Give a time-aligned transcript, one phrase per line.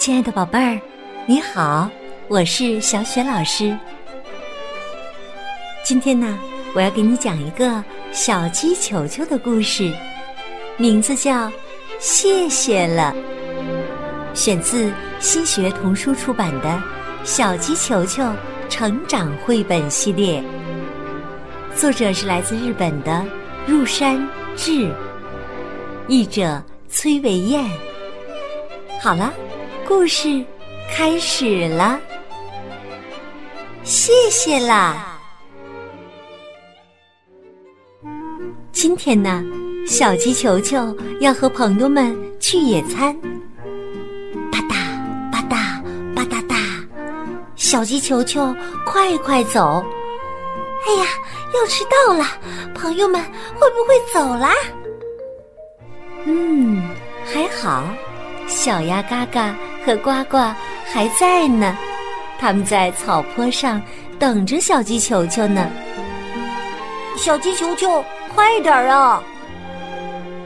[0.00, 0.80] 亲爱的宝贝儿，
[1.26, 1.86] 你好，
[2.26, 3.76] 我是小雪老师。
[5.84, 6.38] 今天呢，
[6.74, 9.92] 我要给你讲一个小鸡球球的故事，
[10.78, 11.48] 名字叫
[11.98, 13.14] 《谢谢了》，
[14.34, 16.68] 选自新学童书出版的
[17.22, 18.24] 《小鸡球球
[18.70, 20.42] 成长绘本系列》，
[21.78, 23.22] 作者是来自日本的
[23.66, 24.26] 入山
[24.56, 24.90] 志，
[26.08, 27.70] 译者崔维燕。
[28.98, 29.30] 好了。
[29.90, 30.44] 故事
[30.88, 31.98] 开始了，
[33.82, 35.18] 谢谢啦！
[38.70, 39.42] 今天呢，
[39.84, 43.12] 小鸡球球要和朋友们去野餐。
[44.52, 45.82] 吧嗒吧嗒
[46.14, 46.56] 吧嗒嗒，
[47.56, 48.54] 小鸡球球，
[48.86, 49.84] 快快走！
[50.86, 51.06] 哎呀，
[51.52, 52.24] 要迟到了，
[52.76, 53.20] 朋友们
[53.58, 54.54] 会不会走啦？
[56.26, 56.80] 嗯，
[57.26, 57.82] 还好，
[58.46, 59.52] 小鸭嘎嘎。
[59.90, 60.36] 和呱呱
[60.84, 61.76] 还在呢，
[62.38, 63.82] 他们在草坡上
[64.20, 65.68] 等着小鸡球球呢。
[67.16, 69.20] 小鸡球球，快点啊！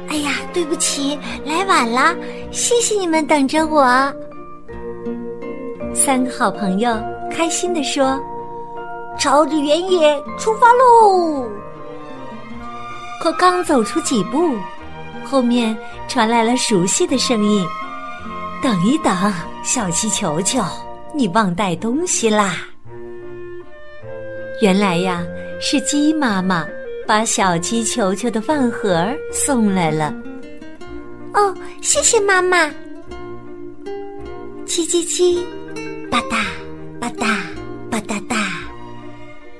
[0.08, 2.14] 哎呀，对不起，来晚了，
[2.50, 3.84] 谢谢你们等着我。
[5.94, 6.98] 三个好朋友
[7.30, 8.18] 开心地说
[9.18, 11.46] ：“朝着原野出发喽！”
[13.20, 14.54] 可刚走出几步，
[15.22, 15.76] 后面
[16.08, 17.66] 传来了熟悉的声音。
[18.64, 19.14] 等一等，
[19.62, 20.64] 小鸡球球，
[21.14, 22.56] 你忘带东西啦！
[24.62, 25.22] 原来呀，
[25.60, 26.66] 是鸡妈妈
[27.06, 30.14] 把小鸡球球的饭盒送来了。
[31.34, 32.64] 哦，谢谢妈妈。
[34.64, 35.44] 叽叽叽，
[36.08, 36.42] 吧嗒
[36.98, 37.36] 吧嗒
[37.90, 38.34] 吧嗒嗒，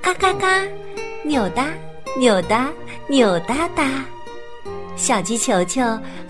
[0.00, 0.62] 嘎嘎嘎，
[1.26, 1.66] 扭哒
[2.18, 2.70] 扭哒
[3.06, 4.02] 扭哒哒。
[4.96, 5.82] 小鸡球球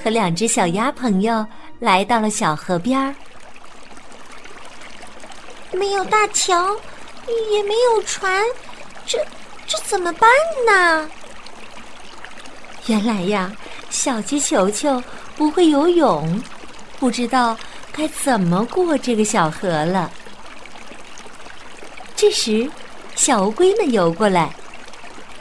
[0.03, 1.47] 和两只小鸭朋友。
[1.85, 3.15] 来到了小河边儿，
[5.71, 6.75] 没有大桥，
[7.53, 8.43] 也没有船，
[9.05, 9.19] 这
[9.67, 10.31] 这怎么办
[10.67, 11.11] 呢？
[12.87, 13.53] 原来呀，
[13.91, 15.03] 小鸡球球
[15.37, 16.43] 不会游泳，
[16.99, 17.55] 不知道
[17.93, 20.11] 该怎么过这个小河了。
[22.17, 22.67] 这时，
[23.15, 24.51] 小乌龟们游过来，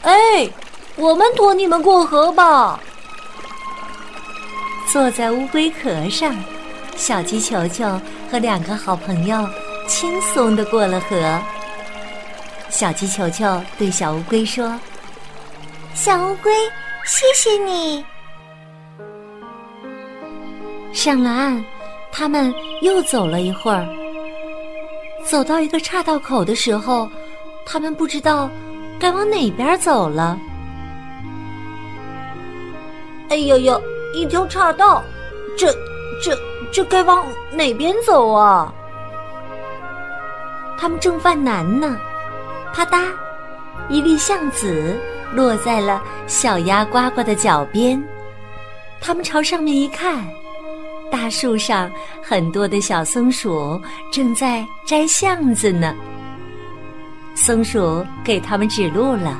[0.02, 0.50] 哎，
[0.98, 2.78] 我们驮你们过河吧。
[4.92, 6.36] 坐在乌龟壳上，
[6.96, 8.00] 小鸡球球
[8.32, 9.48] 和两个好朋友
[9.88, 11.42] 轻松的过了河。
[12.70, 14.80] 小鸡球球对小乌龟说
[15.96, 16.52] ：“小乌龟，
[17.06, 18.06] 谢谢你。”
[20.94, 21.64] 上了岸，
[22.12, 23.88] 他们又走了一会儿。
[25.26, 27.10] 走到一个岔道口的时候，
[27.66, 28.50] 他们不知道
[29.00, 30.38] 该往哪边走了。
[33.30, 33.82] 哎呦呦！
[34.14, 35.04] 一条岔道，
[35.58, 35.74] 这、
[36.22, 36.38] 这、
[36.72, 38.72] 这该往哪边走啊？
[40.78, 41.98] 他们正犯难呢，
[42.74, 43.06] 啪嗒，
[43.90, 44.96] 一粒橡子
[45.34, 48.02] 落在了小鸭呱呱的脚边。
[49.02, 50.24] 他们朝上面一看，
[51.12, 51.92] 大树上
[52.22, 53.82] 很多的小松鼠
[54.12, 55.96] 正在摘橡子呢。
[57.36, 59.38] 松鼠给他们指路了，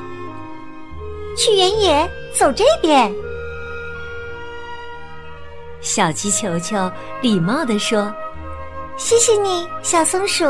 [1.36, 3.12] 去原野，走这边。
[5.84, 6.90] 小鸡球球
[7.20, 8.12] 礼貌地说
[8.96, 10.46] ：“谢谢你，小松鼠。”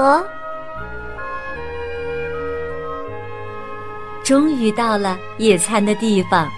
[4.22, 6.48] 终于到了野餐的地方，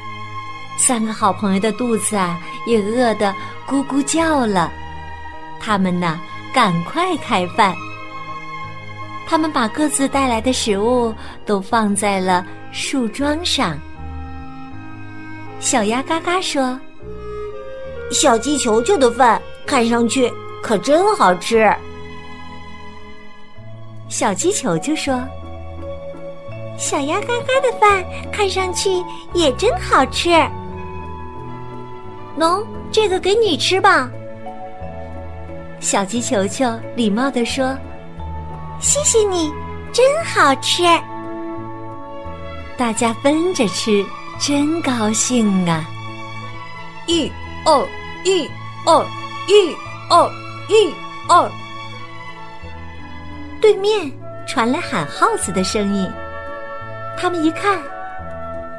[0.78, 3.34] 三个好朋友的肚子啊也饿得
[3.66, 4.70] 咕咕叫了。
[5.58, 6.20] 他们呢，
[6.54, 7.74] 赶快开饭。
[9.26, 11.14] 他们把各自带来的食物
[11.46, 13.76] 都放在了树桩上。
[15.60, 16.78] 小鸭嘎嘎说。
[18.10, 21.70] 小鸡球球的饭看上去可真好吃。
[24.08, 25.20] 小鸡球球说
[26.78, 28.90] ：“小鸭嘎嘎的饭看上去
[29.32, 30.30] 也真好吃。”
[32.38, 34.08] 喏，这个给你吃吧。
[35.80, 36.64] 小鸡球球
[36.94, 37.76] 礼貌地说
[38.80, 39.52] ：“谢谢你，
[39.92, 40.84] 真好吃。”
[42.78, 44.04] 大家分着吃，
[44.38, 45.84] 真高兴啊！
[47.06, 47.30] 一。
[47.66, 47.88] 二
[48.22, 48.48] 一
[48.84, 49.04] 二
[49.48, 49.74] 一
[50.08, 50.30] 二
[50.68, 50.94] 一
[51.28, 51.50] 二，
[53.60, 54.08] 对面
[54.46, 56.08] 传来喊号子的声音。
[57.18, 57.82] 他们一看，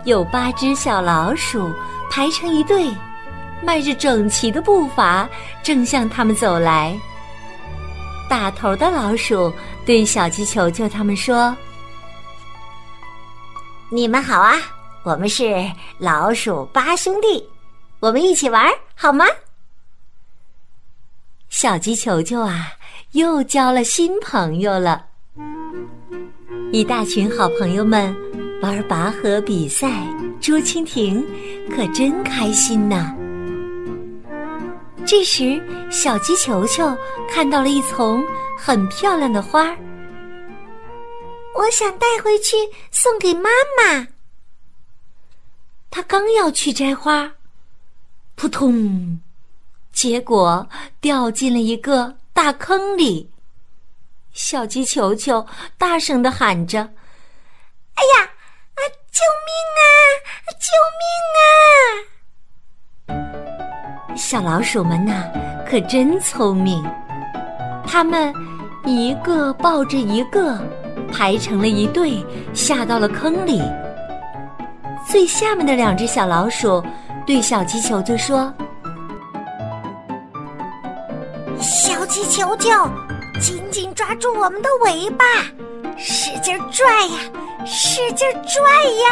[0.06, 1.69] 有八只小老鼠
[2.10, 2.89] 排成一队，
[3.62, 5.28] 迈着整齐的步伐，
[5.62, 6.98] 正向他们走来。
[8.30, 9.51] 打头的老鼠
[9.86, 11.54] 对小鸡球球他们说
[13.92, 14.56] ：“你们好啊，
[15.04, 17.45] 我们是老鼠八兄弟。”
[18.00, 19.26] 我们一起玩好吗？
[21.50, 22.74] 小鸡球球啊，
[23.14, 25.08] 又交了新朋友了。
[26.72, 28.16] 一大群好朋友们
[28.62, 29.90] 玩拔河比赛、
[30.40, 31.26] 捉蜻蜓，
[31.72, 33.16] 可真开心呐！
[35.06, 35.60] 这时，
[35.90, 36.96] 小鸡球球
[37.30, 38.24] 看到了一丛
[38.56, 39.78] 很漂亮的花儿，
[41.56, 42.58] 我想带回去
[42.92, 44.08] 送给妈妈。
[45.90, 47.32] 他刚要去摘花，
[48.38, 49.19] 扑通，
[49.92, 50.69] 结果
[51.01, 53.31] 掉进了一个大坑里。
[54.31, 55.44] 小鸡球球
[55.75, 56.81] 大声的喊着
[57.98, 58.24] ：“哎呀，
[58.75, 58.81] 啊，
[59.12, 59.50] 救命
[59.81, 59.89] 啊，
[60.62, 60.69] 救
[61.00, 61.10] 命
[63.10, 65.31] 啊！”小老鼠们呐，
[65.68, 66.86] 可真聪明，
[67.88, 68.31] 他们
[68.86, 70.63] 一个抱着一个，
[71.12, 72.24] 排成了一队，
[72.54, 73.60] 下到了坑里。
[75.10, 76.86] 最下面的两只小老鼠
[77.28, 78.54] 对小鸡球球说
[81.60, 82.70] ：“小鸡球球，
[83.42, 85.26] 紧紧抓住我们的尾巴，
[85.98, 87.20] 使劲拽呀，
[87.66, 88.64] 使劲拽
[89.04, 89.10] 呀！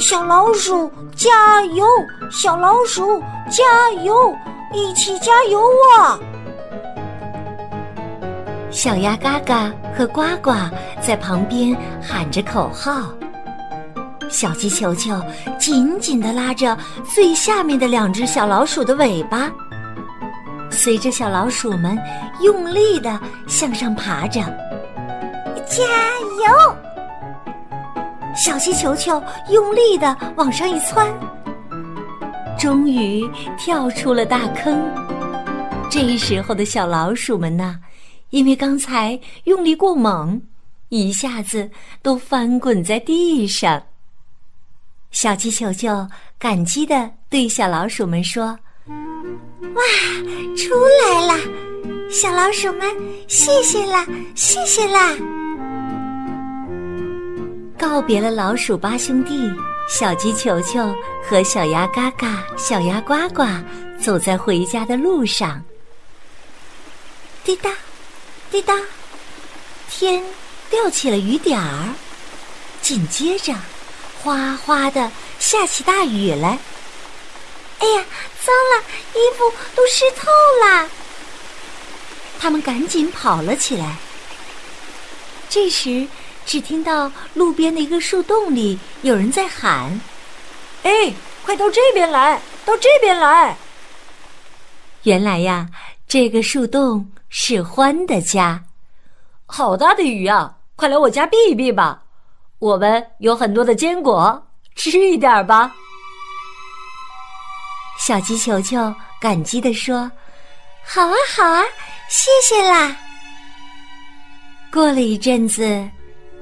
[0.00, 1.86] 小老鼠加油，
[2.30, 4.34] 小老鼠加油，
[4.72, 5.60] 一起加油
[5.98, 6.18] 啊！”
[8.72, 10.50] 小鸭嘎嘎和呱呱
[10.98, 13.12] 在旁边喊着口号。
[14.34, 15.14] 小鸡球球
[15.60, 19.48] 紧紧地拉着最下面的两只小老鼠的尾巴，
[20.72, 21.96] 随着小老鼠们
[22.40, 24.40] 用力地向上爬着。
[25.68, 25.84] 加
[26.42, 26.76] 油！
[28.34, 31.08] 小鸡球球用力地往上一窜，
[32.58, 33.24] 终于
[33.56, 34.82] 跳出了大坑。
[35.88, 37.78] 这时候的小老鼠们呢，
[38.30, 40.42] 因为刚才用力过猛，
[40.88, 41.70] 一下子
[42.02, 43.80] 都翻滚在地上。
[45.14, 46.06] 小鸡球球
[46.40, 48.46] 感激的对小老鼠们说
[49.72, 49.82] ：“哇，
[50.56, 50.74] 出
[51.04, 51.38] 来了！
[52.10, 52.84] 小老鼠们，
[53.28, 55.12] 谢谢啦，谢谢啦！”
[57.78, 59.38] 告别了老鼠八兄弟，
[59.88, 63.44] 小鸡球球和小鸭嘎嘎、小鸭呱呱
[64.02, 65.62] 走在回家的路上。
[67.44, 67.70] 滴答，
[68.50, 68.74] 滴答，
[69.88, 70.20] 天
[70.68, 71.94] 掉起了雨点儿，
[72.82, 73.54] 紧接着。
[74.24, 76.58] 哗哗的下起大雨来，
[77.78, 78.04] 哎呀，
[78.42, 78.82] 脏了，
[79.12, 80.30] 衣服都湿透
[80.66, 80.88] 了。
[82.38, 83.96] 他们赶紧跑了起来。
[85.50, 86.08] 这时，
[86.46, 90.00] 只听到路边的一个树洞里有人在喊
[90.84, 91.12] ：“哎，
[91.44, 93.54] 快到这边来，到这边来！”
[95.04, 95.68] 原来呀，
[96.08, 98.64] 这个树洞是欢的家。
[99.44, 100.56] 好大的雨啊！
[100.76, 102.03] 快来我家避一避吧。
[102.64, 104.42] 我们有很多的坚果，
[104.74, 105.70] 吃一点吧。
[107.98, 108.78] 小鸡球球
[109.20, 110.10] 感激地说
[110.82, 111.62] ：“好啊，好啊，
[112.08, 112.96] 谢谢啦。”
[114.72, 115.86] 过了一阵子，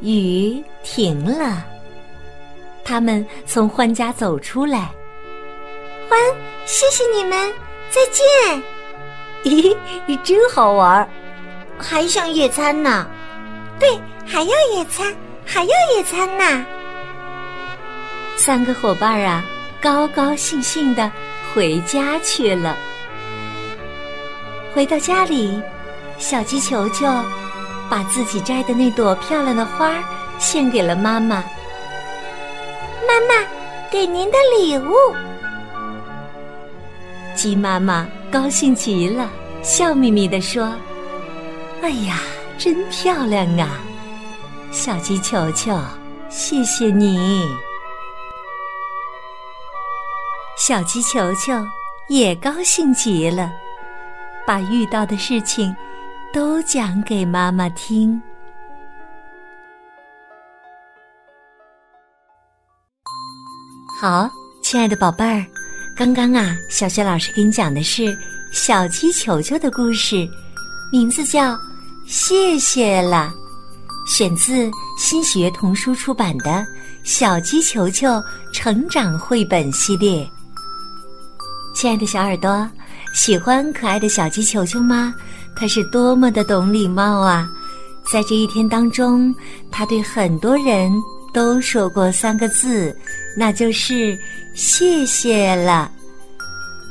[0.00, 1.64] 雨停了，
[2.84, 4.92] 他们从欢家走出来。
[6.08, 6.20] 欢，
[6.66, 7.52] 谢谢你们，
[7.90, 8.62] 再见。
[9.42, 9.76] 咦，
[10.06, 11.10] 你真好玩，
[11.76, 13.08] 还想野餐呢？
[13.80, 15.12] 对，还要野餐。
[15.44, 16.64] 还要野餐呢！
[18.36, 19.44] 三个伙伴啊，
[19.80, 21.10] 高高兴兴的
[21.52, 22.76] 回家去了。
[24.74, 25.60] 回到家里，
[26.18, 27.06] 小鸡球球
[27.90, 29.92] 把自己摘的那朵漂亮的花
[30.38, 31.44] 献给了妈妈。
[33.06, 33.46] 妈妈，
[33.90, 34.94] 给您的礼物。
[37.34, 39.28] 鸡妈妈高兴极了，
[39.62, 40.72] 笑眯眯地说
[41.82, 42.20] ：“哎呀，
[42.56, 43.68] 真漂亮啊！”
[44.72, 45.78] 小鸡球球，
[46.30, 47.46] 谢谢你。
[50.56, 51.52] 小鸡球球
[52.08, 53.52] 也高兴极了，
[54.46, 55.76] 把遇到的事情
[56.32, 58.20] 都讲给妈妈听。
[64.00, 64.26] 好，
[64.62, 65.44] 亲爱的宝贝儿，
[65.94, 68.16] 刚刚啊，小雪老师给你讲的是
[68.54, 70.26] 小鸡球球的故事，
[70.90, 71.52] 名字叫
[72.06, 73.30] 《谢谢了》。
[74.04, 76.50] 选自新学童书出版的
[77.04, 80.28] 《小鸡球球成长绘本》系列。
[81.74, 82.68] 亲爱的小耳朵，
[83.14, 85.14] 喜欢可爱的小鸡球球吗？
[85.54, 87.48] 它是多么的懂礼貌啊！
[88.10, 89.34] 在这一天当中，
[89.70, 90.92] 他对很多人
[91.32, 92.94] 都说过三个字，
[93.36, 94.18] 那就是
[94.54, 95.90] “谢谢了”。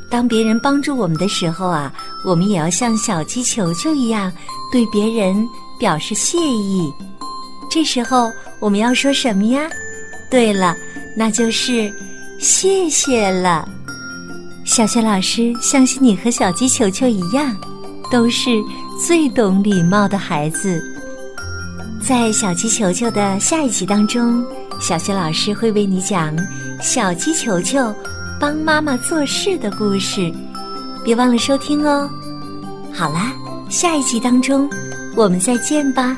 [0.09, 1.93] 当别人帮助我们的时候啊，
[2.25, 4.31] 我们也要像小鸡球球一样，
[4.71, 5.47] 对别人。
[5.81, 6.93] 表示谢意，
[7.67, 9.67] 这时候我们要说什么呀？
[10.29, 10.77] 对了，
[11.17, 11.91] 那就是
[12.39, 13.67] 谢谢了。
[14.63, 17.57] 小雪老师相信你和小鸡球球一样，
[18.11, 18.51] 都是
[19.07, 20.79] 最懂礼貌的孩子。
[21.99, 24.45] 在小鸡球球的下一集当中，
[24.79, 26.37] 小雪老师会为你讲
[26.79, 27.91] 小鸡球球
[28.39, 30.31] 帮妈妈做事的故事，
[31.03, 32.07] 别忘了收听哦。
[32.93, 33.33] 好啦，
[33.67, 34.69] 下一集当中
[35.13, 36.17] 我们再见吧。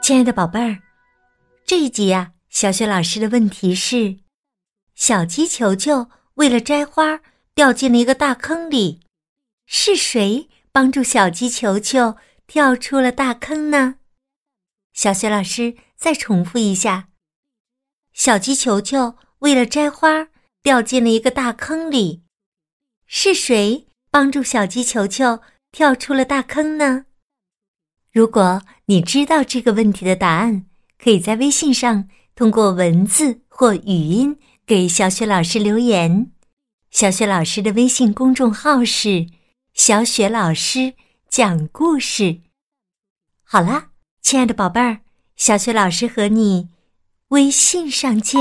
[0.00, 0.78] 亲爱的宝贝儿，
[1.66, 4.18] 这一集呀，小雪老师的问题是：
[4.94, 7.20] 小鸡球球为了摘花
[7.56, 9.00] 掉进了一个大坑里，
[9.66, 13.96] 是谁帮助小鸡球球跳出了大坑呢？
[14.92, 17.08] 小雪老师再重复一下：
[18.16, 20.28] 小鸡球球为了摘花
[20.62, 22.22] 掉进了一个大坑里，
[23.06, 27.04] 是谁帮助小鸡球球跳出了大坑呢？
[28.10, 30.64] 如果你知道这个问题的答案，
[30.98, 36.32] 可以在微信上通过文字或语音给小雪老师留言。
[36.90, 39.26] 小雪老师的微信公众号是
[39.74, 40.94] “小雪老师
[41.28, 42.40] 讲故事”。
[43.44, 43.90] 好啦，
[44.22, 45.00] 亲爱的宝贝儿，
[45.36, 46.70] 小雪老师和你
[47.30, 48.40] 微信上见。